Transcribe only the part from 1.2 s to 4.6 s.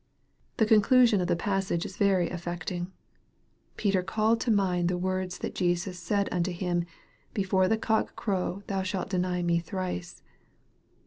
of the passage is very affecting. "Peter called to